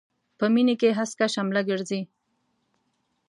[0.37, 2.01] په مينې کې هسکه شمله ګرځي.